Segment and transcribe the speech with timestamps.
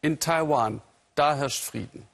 [0.00, 0.80] In Taiwan,
[1.16, 2.06] da herrscht Frieden.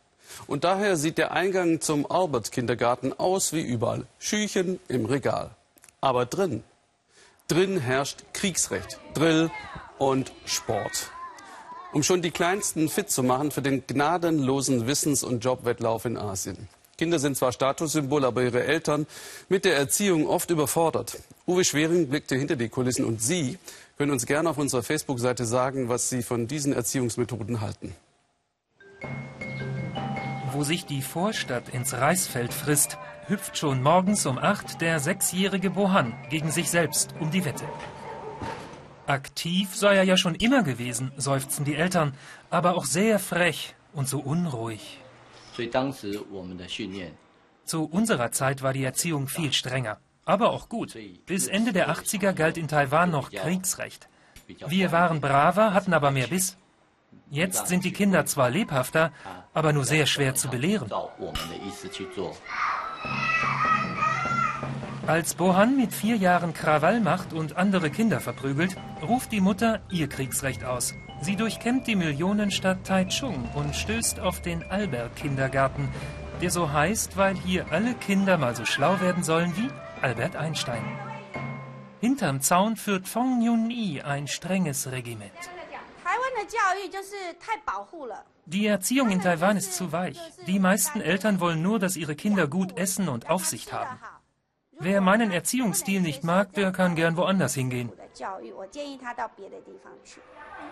[0.46, 4.06] Und daher sieht der Eingang zum Albert-Kindergarten aus wie überall.
[4.18, 5.50] Schüchen im Regal.
[6.00, 6.64] Aber drin,
[7.46, 9.50] drin herrscht Kriegsrecht, Drill
[9.98, 11.10] und Sport.
[11.92, 16.68] Um schon die Kleinsten fit zu machen für den gnadenlosen Wissens- und Jobwettlauf in Asien.
[16.96, 19.06] Kinder sind zwar Statussymbol, aber ihre Eltern
[19.48, 21.18] mit der Erziehung oft überfordert.
[21.46, 23.58] Uwe Schwering blickte hinter die Kulissen und Sie
[23.98, 27.94] können uns gerne auf unserer Facebook-Seite sagen, was Sie von diesen Erziehungsmethoden halten.
[30.52, 36.14] Wo sich die Vorstadt ins Reisfeld frisst, hüpft schon morgens um acht der sechsjährige Bohan
[36.30, 37.64] gegen sich selbst um die Wette.
[39.06, 42.14] Aktiv sei er ja schon immer gewesen, seufzen die Eltern,
[42.50, 45.00] aber auch sehr frech und so unruhig.
[47.64, 50.96] Zu unserer Zeit war die Erziehung viel strenger, aber auch gut.
[51.26, 54.08] Bis Ende der 80er galt in Taiwan noch Kriegsrecht.
[54.66, 56.56] Wir waren braver, hatten aber mehr Biss.
[57.30, 59.12] Jetzt sind die Kinder zwar lebhafter,
[59.54, 60.90] aber nur sehr schwer zu belehren.
[65.06, 70.08] Als Bohan mit vier Jahren Krawall macht und andere Kinder verprügelt, ruft die Mutter ihr
[70.08, 70.94] Kriegsrecht aus.
[71.20, 75.90] Sie durchkämmt die Millionenstadt Taichung und stößt auf den Albert-Kindergarten,
[76.40, 79.68] der so heißt, weil hier alle Kinder mal so schlau werden sollen wie
[80.00, 80.82] Albert Einstein.
[82.00, 85.32] Hinterm Zaun führt Fong Yun-i ein strenges Regiment.
[88.46, 90.18] Die Erziehung in Taiwan ist zu weich.
[90.46, 93.98] Die meisten Eltern wollen nur, dass ihre Kinder gut essen und Aufsicht haben.
[94.80, 97.92] Wer meinen Erziehungsstil nicht mag, der kann gern woanders hingehen.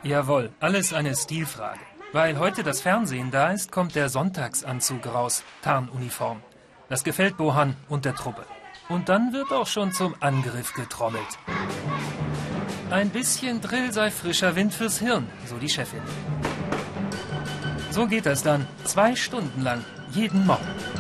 [0.03, 1.81] Jawohl, alles eine Stilfrage.
[2.13, 6.43] Weil heute das Fernsehen da ist, kommt der Sonntagsanzug raus, Tarnuniform.
[6.89, 8.45] Das gefällt Bohan und der Truppe.
[8.89, 11.39] Und dann wird auch schon zum Angriff getrommelt.
[12.91, 16.03] Ein bisschen Drill sei frischer Wind fürs Hirn, so die Chefin.
[17.91, 20.92] So geht das dann, zwei Stunden lang, jeden Morgen.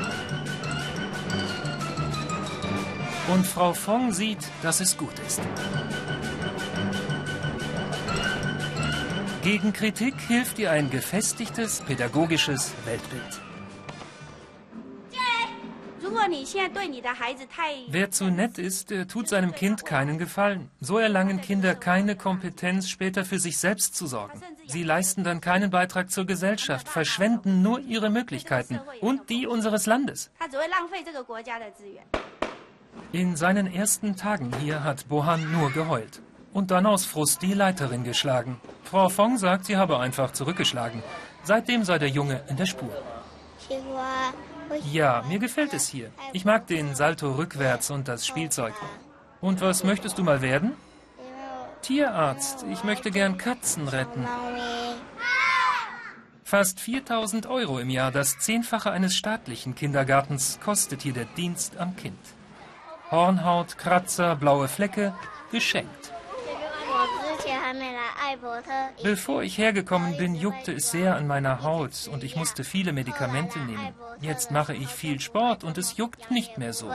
[3.28, 5.40] Und Frau Fong sieht, dass es gut ist.
[9.42, 13.40] Gegen Kritik hilft ihr ein gefestigtes pädagogisches Weltbild.
[17.88, 20.70] Wer zu nett ist, tut seinem Kind keinen Gefallen.
[20.80, 24.40] So erlangen Kinder keine Kompetenz, später für sich selbst zu sorgen.
[24.66, 30.30] Sie leisten dann keinen Beitrag zur Gesellschaft, verschwenden nur ihre Möglichkeiten und die unseres Landes.
[33.12, 36.22] In seinen ersten Tagen hier hat Bohan nur geheult
[36.52, 38.60] und dann aus Frust die Leiterin geschlagen.
[38.84, 41.02] Frau Fong sagt, sie habe einfach zurückgeschlagen.
[41.44, 42.92] Seitdem sei der Junge in der Spur.
[44.90, 46.10] Ja, mir gefällt es hier.
[46.32, 48.74] Ich mag den Salto rückwärts und das Spielzeug.
[49.40, 50.72] Und was möchtest du mal werden?
[51.82, 52.64] Tierarzt.
[52.70, 54.26] Ich möchte gern Katzen retten.
[56.44, 61.96] Fast 4000 Euro im Jahr, das Zehnfache eines staatlichen Kindergartens, kostet hier der Dienst am
[61.96, 62.18] Kind.
[63.12, 65.14] Hornhaut, Kratzer, blaue Flecke,
[65.50, 66.12] geschenkt.
[69.02, 73.58] Bevor ich hergekommen bin, juckte es sehr an meiner Haut und ich musste viele Medikamente
[73.58, 73.94] nehmen.
[74.22, 76.90] Jetzt mache ich viel Sport und es juckt nicht mehr so.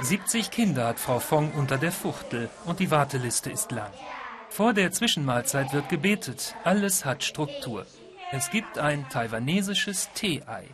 [0.00, 3.92] 70 Kinder hat Frau Fong unter der Fuchtel und die Warteliste ist lang.
[4.50, 6.54] Vor der Zwischenmahlzeit wird gebetet.
[6.64, 7.86] Alles hat Struktur.
[8.32, 10.64] Es gibt ein taiwanesisches Tee-Ei.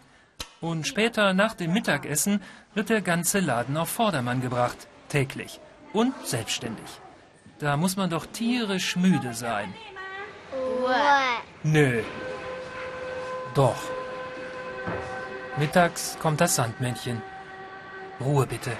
[0.60, 2.42] Und später nach dem Mittagessen
[2.74, 4.88] wird der ganze Laden auf Vordermann gebracht.
[5.08, 5.60] Täglich.
[5.92, 7.00] Und selbstständig.
[7.58, 9.72] Da muss man doch tierisch müde sein.
[11.62, 12.02] Nö.
[13.54, 13.82] Doch.
[15.58, 17.22] Mittags kommt das Sandmännchen.
[18.20, 18.72] Ruhe bitte.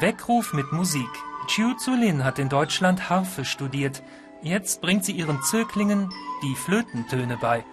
[0.00, 1.08] Weckruf mit Musik.
[1.46, 4.02] Chiu Zulin hat in Deutschland Harfe studiert.
[4.42, 6.10] Jetzt bringt sie ihren Zöglingen
[6.42, 7.64] die Flötentöne bei.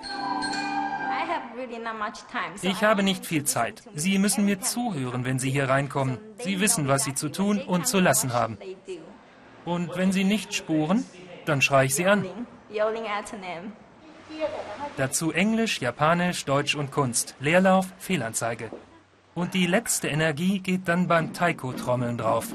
[2.62, 3.84] Ich habe nicht viel Zeit.
[3.94, 6.18] Sie müssen mir zuhören, wenn Sie hier reinkommen.
[6.40, 8.58] Sie wissen, was Sie zu tun und zu lassen haben.
[9.64, 11.06] Und wenn Sie nicht spuren,
[11.46, 12.26] dann schreie ich Sie an.
[14.98, 17.36] Dazu Englisch, Japanisch, Deutsch und Kunst.
[17.40, 18.72] Leerlauf, Fehlanzeige.
[19.34, 22.48] Und die letzte Energie geht dann beim Taiko-Trommeln drauf.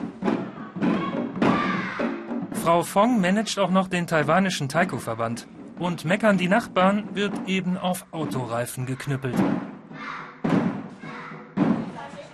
[2.66, 5.46] Frau Fong managt auch noch den taiwanischen Taiko-Verband.
[5.78, 9.36] Und meckern die Nachbarn wird eben auf Autoreifen geknüppelt.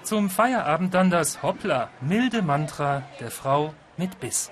[0.03, 4.51] Zum Feierabend dann das Hoppla, milde Mantra der Frau mit Biss.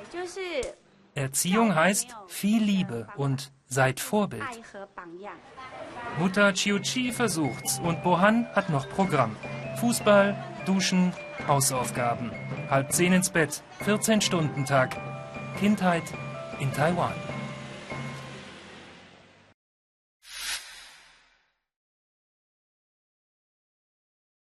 [1.14, 4.44] Erziehung heißt viel Liebe und seid Vorbild.
[6.18, 9.34] Mutter Chiu-Chi versucht's und Bohan hat noch Programm.
[9.76, 10.36] Fußball,
[10.66, 11.14] Duschen,
[11.48, 12.32] Hausaufgaben.
[12.68, 15.09] Halb zehn ins Bett, 14 Stunden Tag.
[15.58, 16.04] Kindheit
[16.58, 17.12] in Taiwan.